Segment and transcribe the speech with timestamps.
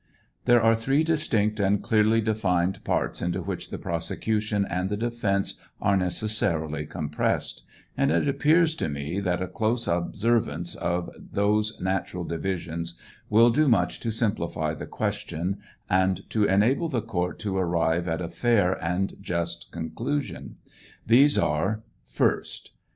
[0.45, 5.53] There are three distinct and clearly defined parts into which the prosecutior and the defence
[5.79, 7.61] are necessarily compressed;
[7.95, 12.95] and it appears to me that a close observance of those natural divisions
[13.29, 18.21] will do much to simplify the question and to enable the court to arrive at
[18.23, 20.55] a fair and just conclusion.
[21.05, 22.71] These are: 1st.